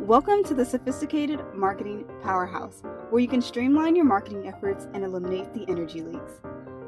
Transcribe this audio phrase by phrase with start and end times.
[0.00, 5.52] Welcome to the Sophisticated Marketing Powerhouse, where you can streamline your marketing efforts and eliminate
[5.52, 6.40] the energy leaks.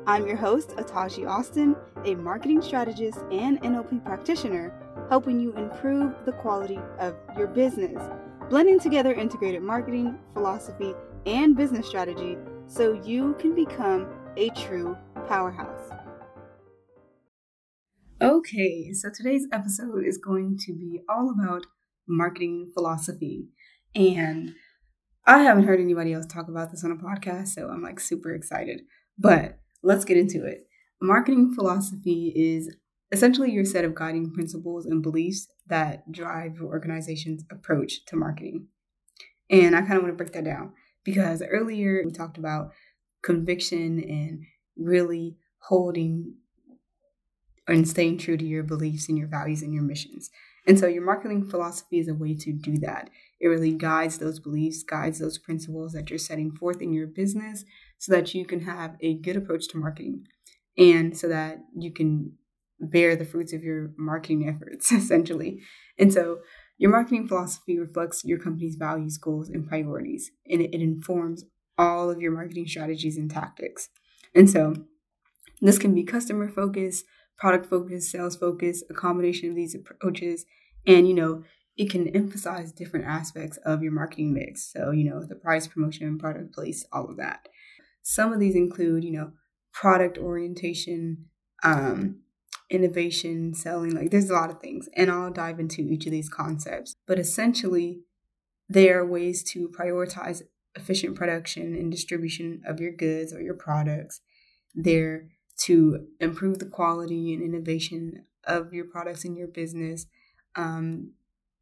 [0.06, 4.73] I'm your host, Ataji Austin, a marketing strategist and NLP practitioner,
[5.09, 8.00] helping you improve the quality of your business,
[8.48, 10.95] blending together integrated marketing, philosophy,
[11.27, 12.38] and business strategy
[12.68, 14.06] so you can become
[14.36, 14.96] a true
[15.27, 15.90] powerhouse.
[18.22, 21.67] Okay, so today's episode is going to be all about
[22.09, 23.49] marketing philosophy.
[23.95, 24.53] And
[25.27, 28.35] I haven't heard anybody else talk about this on a podcast, so I'm like super
[28.35, 28.82] excited.
[29.18, 30.67] But let's get into it.
[31.00, 32.75] Marketing philosophy is
[33.12, 38.69] essentially your set of guiding principles and beliefs that drive your organization's approach to marketing.
[39.48, 40.72] And I kind of want to break that down
[41.05, 42.72] because earlier we talked about
[43.22, 44.44] conviction and
[44.77, 46.34] really holding
[47.67, 50.30] and staying true to your beliefs and your values and your missions.
[50.70, 53.10] And so your marketing philosophy is a way to do that.
[53.40, 57.64] It really guides those beliefs, guides those principles that you're setting forth in your business
[57.98, 60.27] so that you can have a good approach to marketing
[60.78, 62.34] and so that you can
[62.78, 65.58] bear the fruits of your marketing efforts, essentially.
[65.98, 66.38] And so
[66.78, 71.46] your marketing philosophy reflects your company's values, goals, and priorities, and it, informs
[71.78, 73.88] all of your marketing strategies and tactics.
[74.36, 74.77] And so
[75.60, 77.06] this can be customer focused,
[77.41, 80.44] product focus, sales focus, a combination of these approaches.
[80.86, 81.42] And, you know,
[81.77, 84.70] it can emphasize different aspects of your marketing mix.
[84.70, 87.48] So, you know, the price, promotion, product place, all of that.
[88.02, 89.33] Some of these include, you know,
[89.72, 91.27] product orientation,
[91.64, 92.20] um,
[92.68, 94.88] innovation, selling, like there's a lot of things.
[94.94, 96.96] And I'll dive into each of these concepts.
[97.06, 98.00] But essentially,
[98.68, 100.42] they are ways to prioritize
[100.74, 104.20] efficient production and distribution of your goods or your products.
[104.74, 105.28] There
[105.61, 110.06] to improve the quality and innovation of your products and your business.
[110.56, 111.12] Um,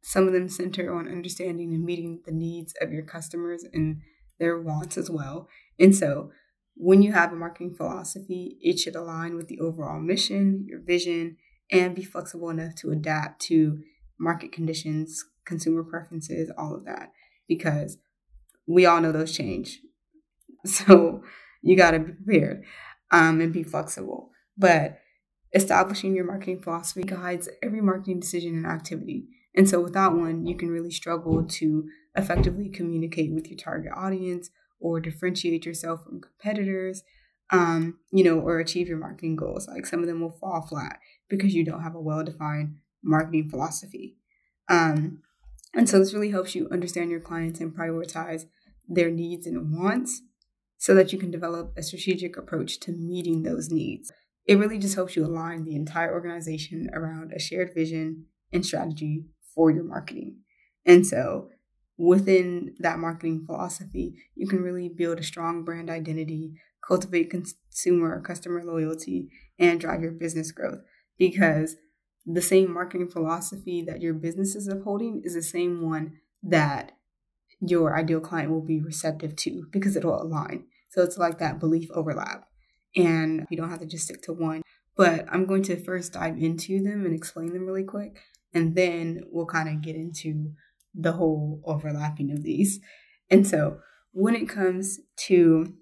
[0.01, 4.01] some of them center on understanding and meeting the needs of your customers and
[4.39, 5.49] their wants as well.
[5.77, 6.31] And so,
[6.75, 11.35] when you have a marketing philosophy, it should align with the overall mission, your vision,
[11.69, 13.81] and be flexible enough to adapt to
[14.17, 17.11] market conditions, consumer preferences, all of that,
[17.49, 17.97] because
[18.65, 19.81] we all know those change.
[20.65, 21.23] So,
[21.61, 22.65] you got to be prepared
[23.11, 24.31] um, and be flexible.
[24.57, 24.99] But
[25.53, 29.27] establishing your marketing philosophy guides every marketing decision and activity.
[29.55, 34.49] And so without one, you can really struggle to effectively communicate with your target audience
[34.79, 37.03] or differentiate yourself from competitors,
[37.51, 39.67] um, you know, or achieve your marketing goals.
[39.67, 40.99] Like some of them will fall flat
[41.29, 44.17] because you don't have a well-defined marketing philosophy.
[44.69, 45.23] Um,
[45.73, 48.45] and so this really helps you understand your clients and prioritize
[48.87, 50.21] their needs and wants
[50.79, 54.11] so that you can develop a strategic approach to meeting those needs.
[54.47, 59.25] It really just helps you align the entire organization around a shared vision and strategy
[59.53, 60.37] for your marketing.
[60.85, 61.49] And so,
[61.97, 66.53] within that marketing philosophy, you can really build a strong brand identity,
[66.87, 69.29] cultivate consumer or customer loyalty,
[69.59, 70.79] and drive your business growth
[71.17, 71.75] because
[72.25, 76.93] the same marketing philosophy that your business is upholding is the same one that
[77.59, 80.65] your ideal client will be receptive to because it will align.
[80.89, 82.45] So it's like that belief overlap.
[82.95, 84.61] And you don't have to just stick to one.
[84.95, 88.19] But I'm going to first dive into them and explain them really quick.
[88.53, 90.51] And then we'll kind of get into
[90.93, 92.79] the whole overlapping of these.
[93.29, 93.79] And so
[94.11, 95.73] when it comes to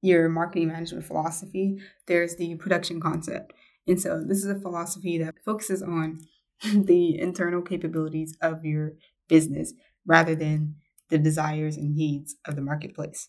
[0.00, 3.52] your marketing management philosophy, there's the production concept.
[3.86, 6.20] And so this is a philosophy that focuses on
[6.74, 8.92] the internal capabilities of your
[9.28, 9.72] business
[10.06, 10.76] rather than
[11.08, 13.28] the desires and needs of the marketplace.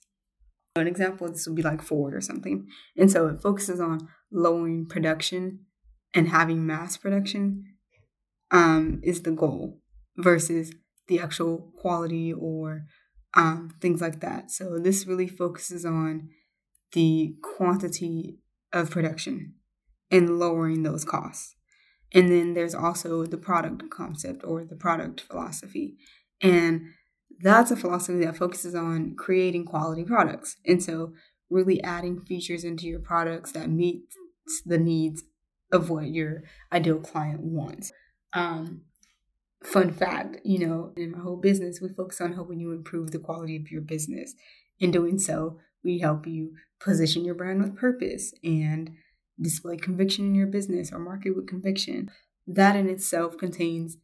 [0.80, 2.68] An example this would be like Ford or something.
[2.96, 5.66] And so it focuses on lowering production
[6.14, 7.66] and having mass production
[8.52, 9.82] um, is the goal
[10.18, 10.74] versus
[11.08, 12.86] the actual quality or
[13.36, 14.52] um, things like that.
[14.52, 16.30] So this really focuses on
[16.94, 18.40] the quantity
[18.74, 19.56] of production
[20.10, 21.56] and lowering those costs.
[22.14, 25.98] And then there's also the product concept or the product philosophy.
[26.42, 26.94] And
[27.40, 30.58] that's a philosophy that focuses on creating quality products.
[30.66, 31.14] And so,
[31.50, 34.04] really adding features into your products that meet
[34.66, 35.24] the needs
[35.72, 37.92] of what your ideal client wants.
[38.34, 38.82] Um,
[39.64, 43.20] fun fact, you know, in my whole business, we focus on helping you improve the
[43.20, 44.34] quality of your business.
[44.80, 48.92] In doing so, we help you position your brand with purpose and
[49.40, 52.10] display conviction in your business or market with conviction.
[52.46, 53.98] That in itself contains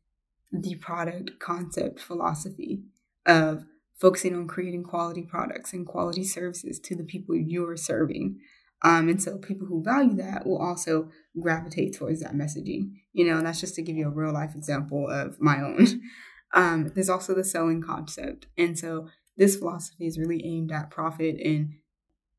[0.51, 2.83] the product concept philosophy
[3.25, 3.65] of
[3.99, 8.39] focusing on creating quality products and quality services to the people you're serving.
[8.83, 11.09] Um, and so people who value that will also
[11.39, 12.91] gravitate towards that messaging.
[13.13, 16.01] You know, and that's just to give you a real life example of my own.
[16.55, 18.45] Um, there's also the selling concept.
[18.57, 21.73] And so this philosophy is really aimed at profit and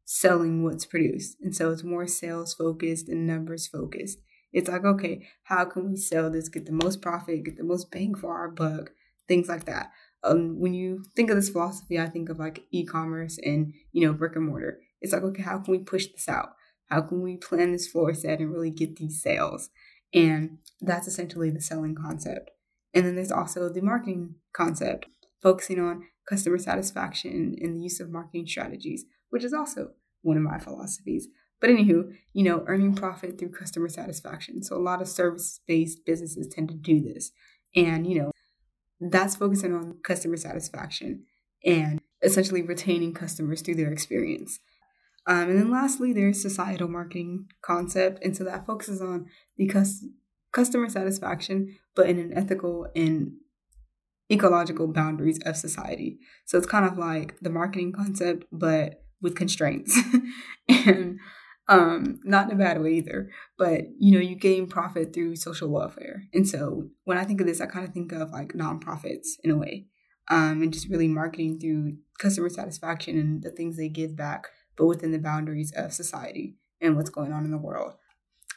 [0.04, 1.36] selling what's produced.
[1.42, 4.18] And so it's more sales focused and numbers focused.
[4.52, 7.90] It's like, okay, how can we sell this, get the most profit, get the most
[7.90, 8.92] bang for our buck,
[9.26, 9.90] things like that.
[10.24, 14.14] Um, when you think of this philosophy, I think of like e-commerce and you know
[14.14, 14.80] brick and mortar.
[15.00, 16.50] It's like, okay, how can we push this out?
[16.88, 19.70] How can we plan this floor set and really get these sales?
[20.14, 22.50] And that's essentially the selling concept.
[22.94, 25.06] And then there's also the marketing concept,
[25.42, 29.90] focusing on customer satisfaction and the use of marketing strategies, which is also
[30.22, 31.28] one of my philosophies.
[31.60, 34.62] But anywho, you know, earning profit through customer satisfaction.
[34.62, 37.32] So a lot of service-based businesses tend to do this.
[37.74, 38.30] And, you know,
[39.00, 41.24] that's focusing on customer satisfaction
[41.64, 44.60] and essentially retaining customers through their experience.
[45.26, 48.22] Um, and then lastly, there's societal marketing concept.
[48.22, 49.26] And so that focuses on
[49.56, 50.04] the cus-
[50.52, 53.32] customer satisfaction, but in an ethical and
[54.30, 56.18] ecological boundaries of society.
[56.46, 59.98] So it's kind of like the marketing concept, but with constraints.
[60.68, 61.18] and
[61.68, 65.70] um, not in a bad way either, but you know, you gain profit through social
[65.70, 66.24] welfare.
[66.32, 69.50] And so when I think of this, I kind of think of like nonprofits in
[69.50, 69.86] a way.
[70.30, 74.46] Um, and just really marketing through customer satisfaction and the things they give back
[74.76, 77.94] but within the boundaries of society and what's going on in the world.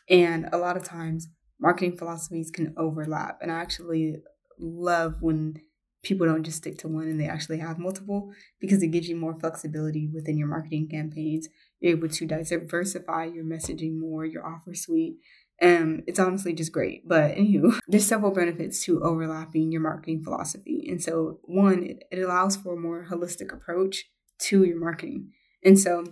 [0.10, 1.28] And a lot of times,
[1.60, 3.40] marketing philosophies can overlap.
[3.42, 4.18] And I actually
[4.60, 5.62] love when
[6.08, 8.32] people don't just stick to one and they actually have multiple
[8.62, 11.50] because it gives you more flexibility within your marketing campaigns.
[11.82, 15.18] You're able to diversify your messaging more, your offer suite.
[15.62, 17.08] Um, it's honestly just great.
[17.08, 20.88] But anywho, there's several benefits to overlapping your marketing philosophy.
[20.90, 24.06] And so, one, it, it allows for a more holistic approach
[24.40, 25.32] to your marketing.
[25.64, 26.06] And so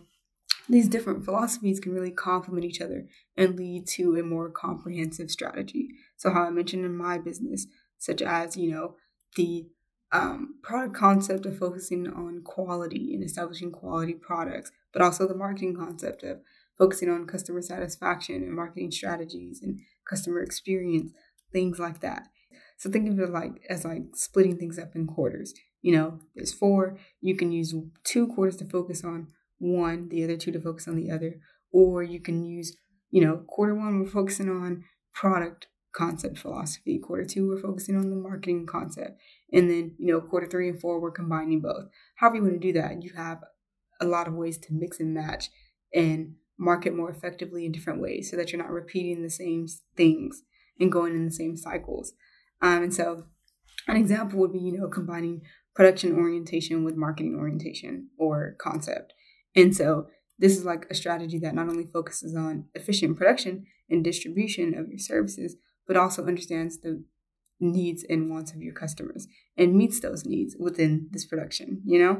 [0.67, 3.07] these different philosophies can really complement each other
[3.37, 5.89] and lead to a more comprehensive strategy.
[6.17, 8.95] So, how I mentioned in my business, such as, you know,
[9.35, 9.67] the
[10.15, 15.75] um, product concept of focusing on quality and establishing quality products, but also the marketing
[15.75, 16.39] concept of
[16.77, 19.79] focusing on customer satisfaction and marketing strategies and
[20.09, 21.11] customer experience,
[21.51, 22.27] things like that.
[22.77, 25.53] So think of it like as like splitting things up in quarters.
[25.81, 26.97] You know, there's four.
[27.21, 27.73] You can use
[28.03, 29.27] two quarters to focus on
[29.59, 31.35] one, the other two to focus on the other.
[31.71, 32.75] Or you can use,
[33.11, 36.99] you know, quarter one, we're focusing on product concept philosophy.
[36.99, 39.19] Quarter two, we're focusing on the marketing concept.
[39.53, 41.85] And then, you know, quarter three and four, we're combining both.
[42.15, 43.39] However, you want to do that, you have
[44.01, 45.49] a lot of ways to mix and match
[45.93, 50.43] and market more effectively in different ways so that you're not repeating the same things
[50.79, 52.13] and going in the same cycles.
[52.61, 53.25] Um, and so,
[53.87, 55.41] an example would be, you know, combining
[55.75, 59.13] production orientation with marketing orientation or concept.
[59.55, 60.07] And so
[60.39, 64.89] this is like a strategy that not only focuses on efficient production and distribution of
[64.89, 65.57] your services,
[65.87, 67.03] but also understands the
[67.59, 69.27] needs and wants of your customers
[69.57, 72.19] and meets those needs within this production, you know?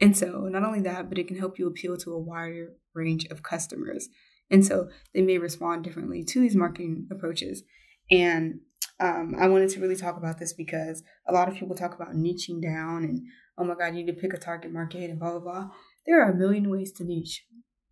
[0.00, 3.26] And so not only that, but it can help you appeal to a wider range
[3.26, 4.08] of customers.
[4.50, 7.62] And so they may respond differently to these marketing approaches.
[8.10, 8.60] And
[8.98, 12.14] um, I wanted to really talk about this because a lot of people talk about
[12.14, 13.22] niching down and,
[13.58, 15.70] oh my God, you need to pick a target market and blah, blah, blah.
[16.06, 17.44] There are a million ways to niche.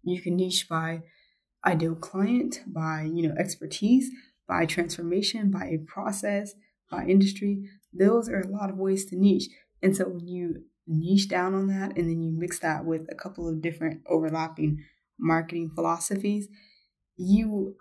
[0.02, 1.02] You can niche by
[1.64, 4.10] ideal client, by you know expertise,
[4.48, 6.54] by transformation, by a process,
[6.90, 7.68] by industry.
[7.92, 9.48] Those are a lot of ways to niche.
[9.82, 13.14] And so when you niche down on that and then you mix that with a
[13.14, 14.84] couple of different overlapping
[15.18, 16.48] marketing philosophies,
[17.16, 17.76] you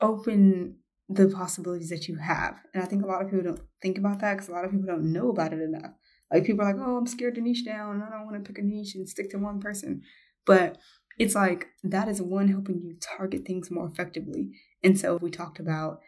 [0.00, 0.76] open
[1.08, 2.56] the possibilities that you have.
[2.74, 4.70] And I think a lot of people don't think about that because a lot of
[4.70, 5.92] people don't know about it enough.
[6.32, 8.02] Like people are like, oh, I'm scared to niche down.
[8.02, 10.02] I don't want to pick a niche and stick to one person.
[10.44, 10.78] But
[11.18, 14.50] it's like that is one helping you target things more effectively.
[14.82, 16.00] And so we talked about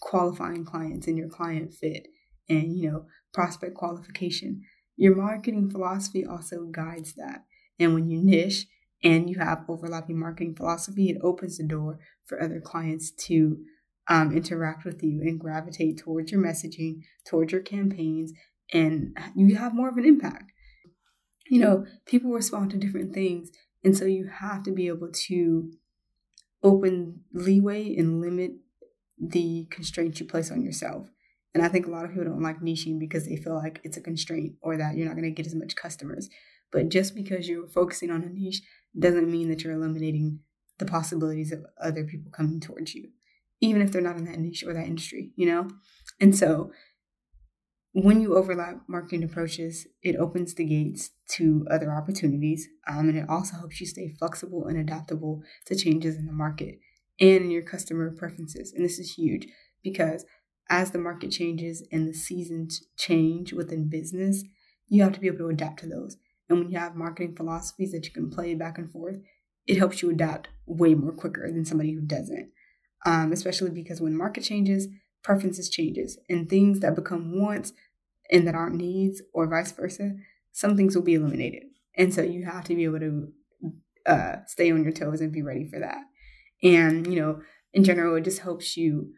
[0.00, 2.08] qualifying clients and your client fit
[2.48, 4.62] and, you know, prospect qualification.
[4.96, 7.44] Your marketing philosophy also guides that.
[7.78, 8.66] And when you niche
[9.02, 13.58] and you have overlapping marketing philosophy, it opens the door for other clients to
[14.08, 18.32] um, interact with you and gravitate towards your messaging, towards your campaigns,
[18.72, 20.52] and you have more of an impact.
[21.48, 23.50] You know, people respond to different things,
[23.84, 25.72] and so you have to be able to
[26.62, 28.52] open leeway and limit
[29.18, 31.08] the constraints you place on yourself.
[31.54, 33.96] And I think a lot of people don't like niching because they feel like it's
[33.96, 36.28] a constraint or that you're not going to get as much customers.
[36.70, 38.60] But just because you're focusing on a niche
[38.98, 40.40] doesn't mean that you're eliminating
[40.78, 43.08] the possibilities of other people coming towards you,
[43.60, 45.68] even if they're not in that niche or that industry, you know?
[46.20, 46.72] And so
[48.02, 52.68] when you overlap marketing approaches, it opens the gates to other opportunities.
[52.86, 56.78] Um, and it also helps you stay flexible and adaptable to changes in the market
[57.18, 58.74] and in your customer preferences.
[58.76, 59.46] And this is huge
[59.82, 60.26] because
[60.68, 64.44] as the market changes and the seasons change within business,
[64.88, 66.18] you have to be able to adapt to those.
[66.50, 69.16] And when you have marketing philosophies that you can play back and forth,
[69.66, 72.50] it helps you adapt way more quicker than somebody who doesn't.
[73.06, 74.88] Um, especially because when market changes,
[75.26, 77.72] preferences changes, and things that become wants
[78.30, 80.12] and that aren't needs, or vice versa,
[80.52, 81.64] some things will be eliminated.
[81.96, 83.32] And so you have to be able to
[84.06, 85.98] uh, stay on your toes and be ready for that.
[86.62, 87.40] And you know,
[87.72, 89.12] in general, it just helps you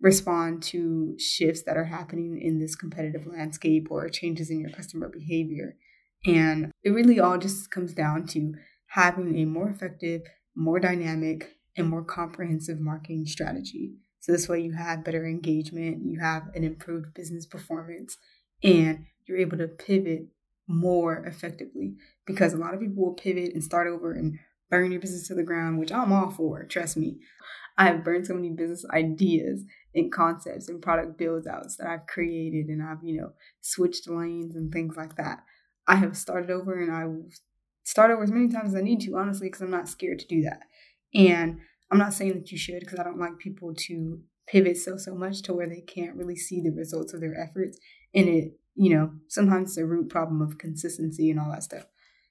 [0.00, 5.08] respond to shifts that are happening in this competitive landscape or changes in your customer
[5.08, 5.76] behavior.
[6.26, 8.54] And it really all just comes down to
[8.86, 10.22] having a more effective,
[10.56, 13.94] more dynamic, and more comprehensive marketing strategy.
[14.22, 18.16] So this way you have better engagement, you have an improved business performance,
[18.62, 20.28] and you're able to pivot
[20.68, 24.38] more effectively because a lot of people will pivot and start over and
[24.70, 27.18] burn your business to the ground, which I'm all for, trust me.
[27.76, 32.66] I've burned so many business ideas and concepts and product build outs that I've created
[32.68, 35.42] and I've, you know, switched lanes and things like that.
[35.88, 37.28] I have started over and I will
[37.82, 40.28] start over as many times as I need to, honestly, because I'm not scared to
[40.28, 40.60] do that.
[41.12, 41.58] And
[41.92, 45.14] I'm not saying that you should because I don't like people to pivot so so
[45.14, 47.78] much to where they can't really see the results of their efforts.
[48.14, 51.84] And it, you know, sometimes it's a root problem of consistency and all that stuff.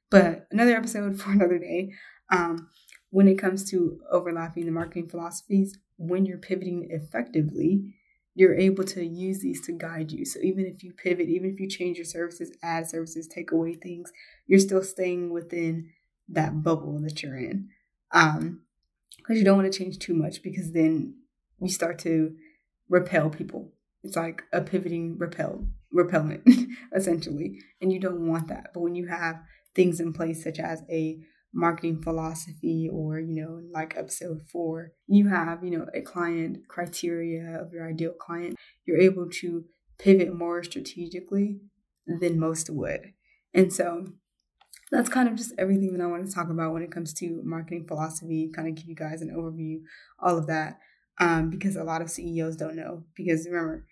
[0.10, 1.94] But another episode for another day.
[2.32, 2.70] Um,
[3.12, 7.94] when it comes to overlapping the marketing philosophies, when you're pivoting effectively,
[8.34, 10.26] you're able to use these to guide you.
[10.26, 13.74] So even if you pivot, even if you change your services, add services, take away
[13.74, 14.12] things,
[14.48, 15.90] you're still staying within
[16.30, 17.70] that bubble that you're in.
[18.14, 18.62] Um,
[19.22, 21.16] because you don't want to change too much because then
[21.60, 22.34] you start to
[22.90, 23.74] repel people.
[24.04, 26.48] It's like a pivoting repel repellent
[26.96, 28.72] essentially, and you don't want that.
[28.74, 29.42] But when you have
[29.76, 31.20] things in place such as a
[31.54, 37.60] marketing philosophy or you know like episode 4 you have you know a client criteria
[37.62, 39.66] of your ideal client you're able to
[40.00, 41.60] pivot more strategically
[42.08, 43.12] than most would
[43.54, 44.06] and so
[44.92, 47.42] that's kind of just everything that I want to talk about when it comes to
[47.44, 49.78] marketing philosophy, kind of give you guys an overview,
[50.20, 50.80] all of that,
[51.20, 53.06] um, because a lot of CEOs don't know.
[53.16, 53.86] Because remember,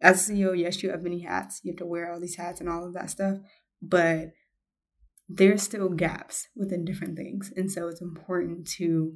[0.00, 2.60] as a CEO, yes, you have many hats, you have to wear all these hats
[2.60, 3.38] and all of that stuff,
[3.82, 4.28] but
[5.28, 7.52] there's still gaps within different things.
[7.56, 9.14] And so it's important to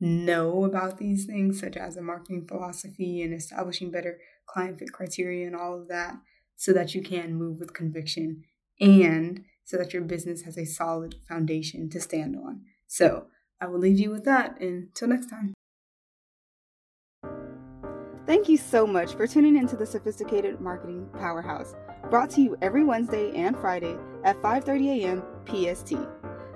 [0.00, 5.46] know about these things, such as a marketing philosophy and establishing better client fit criteria
[5.46, 6.16] and all of that,
[6.56, 8.42] so that you can move with conviction
[8.80, 12.62] and so that your business has a solid foundation to stand on.
[12.86, 13.26] So
[13.60, 14.60] I will leave you with that.
[14.60, 15.54] Until next time.
[18.26, 21.74] Thank you so much for tuning into the Sophisticated Marketing Powerhouse,
[22.08, 25.22] brought to you every Wednesday and Friday at 5:30 a.m.
[25.46, 25.94] PST.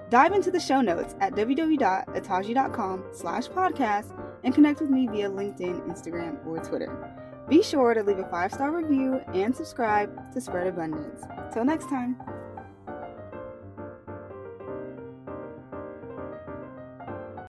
[0.08, 5.88] Dive into the show notes at www.ataji.com slash podcast and connect with me via LinkedIn,
[5.88, 7.12] Instagram, or Twitter.
[7.48, 11.22] Be sure to leave a five-star review and subscribe to spread abundance.
[11.52, 12.16] Till next time.